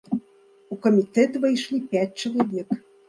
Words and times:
У 0.75 0.77
камітэт 0.85 1.37
увайшлі 1.41 1.77
пяць 1.93 2.11
чалавек. 2.23 2.69